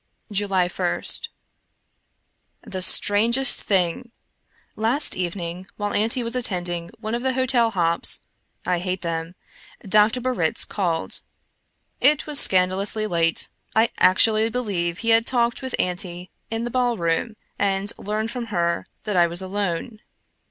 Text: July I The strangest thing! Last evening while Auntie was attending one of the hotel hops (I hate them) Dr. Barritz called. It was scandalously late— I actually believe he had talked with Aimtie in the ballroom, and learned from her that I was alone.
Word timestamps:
July 0.31 0.63
I 0.63 1.01
The 2.63 2.81
strangest 2.81 3.61
thing! 3.65 4.11
Last 4.75 5.15
evening 5.15 5.67
while 5.77 5.93
Auntie 5.93 6.23
was 6.23 6.35
attending 6.35 6.89
one 6.97 7.13
of 7.13 7.21
the 7.21 7.33
hotel 7.35 7.69
hops 7.69 8.21
(I 8.65 8.79
hate 8.79 9.03
them) 9.03 9.35
Dr. 9.87 10.19
Barritz 10.19 10.67
called. 10.67 11.19
It 11.99 12.25
was 12.25 12.39
scandalously 12.39 13.05
late— 13.05 13.47
I 13.75 13.91
actually 13.99 14.49
believe 14.49 14.97
he 14.97 15.09
had 15.09 15.27
talked 15.27 15.61
with 15.61 15.75
Aimtie 15.77 16.31
in 16.49 16.63
the 16.63 16.71
ballroom, 16.71 17.35
and 17.59 17.93
learned 17.99 18.31
from 18.31 18.47
her 18.47 18.87
that 19.03 19.15
I 19.15 19.27
was 19.27 19.39
alone. 19.43 19.99